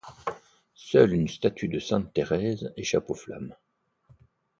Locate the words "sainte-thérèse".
1.77-2.73